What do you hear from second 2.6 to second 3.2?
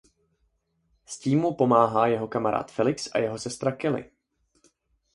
Felix a